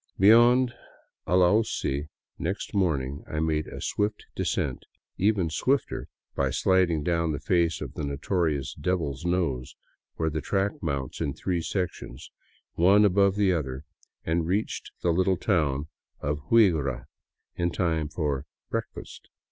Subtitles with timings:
[0.19, 0.73] Beyond
[1.27, 2.07] Alausi
[2.39, 4.83] next morning I made a swift descent,
[5.19, 9.75] even swifter by sliding down the face of the notorious" Devil's Nose,"
[10.15, 12.31] where the track mounts in three sections,
[12.73, 13.83] one above the other,
[14.25, 15.87] and reached the little town
[16.19, 17.05] of Huigra
[17.55, 19.29] in time for" breakfast."